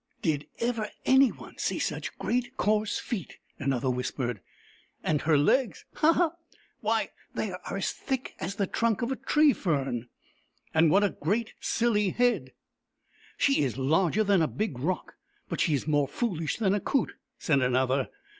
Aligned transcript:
"Did 0.23 0.47
ever 0.57 0.89
anyone 1.05 1.59
see 1.59 1.77
such 1.77 2.17
great 2.17 2.57
coarse 2.57 2.97
feet?" 2.97 3.37
another 3.59 3.87
whispered. 3.91 4.41
''And 5.03 5.21
her 5.21 5.37
legs!— 5.37 5.85
he 6.01 6.11
he! 6.11 6.23
Why, 6.79 7.11
they 7.35 7.51
are 7.51 7.77
as 7.77 7.91
thick 7.91 8.33
as 8.39 8.55
the 8.55 8.65
trunk 8.65 9.03
of 9.03 9.11
a 9.11 9.15
tree 9.15 9.53
fern!"" 9.53 10.07
And 10.73 10.89
what 10.89 11.03
a 11.03 11.11
great 11.19 11.53
silly 11.59 12.09
head!"" 12.09 12.51
She 13.37 13.61
is 13.63 13.77
larger 13.77 14.23
than 14.23 14.41
a 14.41 14.47
big 14.47 14.79
rock, 14.79 15.13
but 15.47 15.61
she 15.61 15.75
is 15.75 15.85
more 15.85 16.07
foolish 16.07 16.57
than 16.57 16.73
a 16.73 16.79
coot," 16.79 17.11
said 17.37 17.61
another. 17.61 18.09